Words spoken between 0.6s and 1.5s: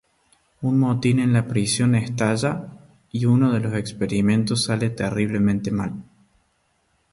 Un motín en la